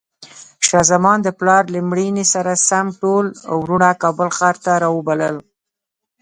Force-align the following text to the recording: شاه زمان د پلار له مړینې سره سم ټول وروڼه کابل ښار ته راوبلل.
شاه 0.65 0.85
زمان 0.91 1.17
د 1.23 1.29
پلار 1.39 1.63
له 1.73 1.79
مړینې 1.89 2.25
سره 2.33 2.51
سم 2.69 2.85
ټول 3.01 3.25
وروڼه 3.61 3.89
کابل 4.03 4.29
ښار 4.37 4.55
ته 4.63 4.71
راوبلل. 4.83 5.35